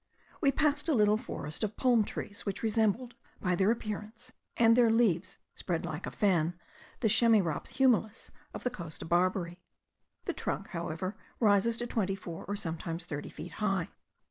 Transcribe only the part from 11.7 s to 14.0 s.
to twenty four and sometimes thirty feet high.